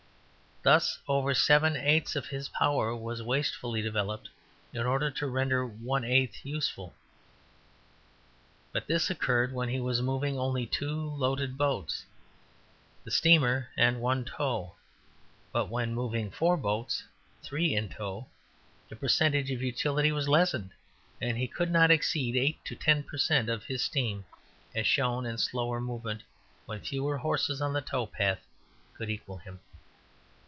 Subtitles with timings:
[0.63, 4.29] Thus over seven eighths of his power was wastefully developed
[4.71, 6.93] in order to render one eighth useful.
[8.71, 12.05] But this occurred when he was moving only two loaded boats
[13.03, 14.75] the steamer and one in tow
[15.51, 17.05] but when moving four boats
[17.41, 18.27] three in tow
[18.87, 20.69] the percentage of utility was lessened,
[21.19, 23.49] and he could not exceed eight to ten per cent.
[23.49, 24.25] of his steam,
[24.75, 26.21] as shown in slower movement,
[26.67, 28.43] when fewer horses on the tow path
[28.95, 29.59] could equal him.